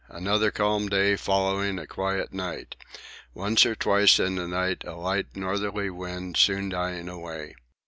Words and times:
Another 0.09 0.49
calm 0.49 0.89
day 0.89 1.15
following 1.15 1.77
a 1.77 1.85
quiet 1.85 2.33
night. 2.33 2.75
Once 3.35 3.67
or 3.67 3.75
twice 3.75 4.19
in 4.19 4.33
the 4.33 4.47
night 4.47 4.83
a 4.83 4.95
light 4.95 5.27
northerly 5.35 5.91
wind, 5.91 6.37
soon 6.37 6.69
dying 6.69 7.07
away. 7.07 7.53